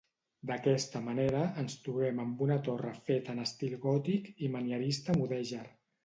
[0.49, 5.63] D'aquesta manera, ens trobem amb una torre feta en estil gòtic i manierista mudèjar.